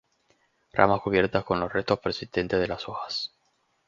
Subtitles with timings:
[0.73, 3.35] Ramas cubiertas con los restos persistentes de las hojas.